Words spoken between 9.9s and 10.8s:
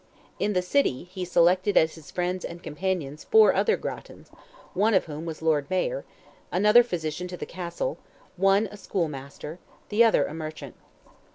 other a merchant.